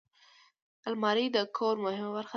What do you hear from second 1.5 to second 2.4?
کور مهمه برخه ده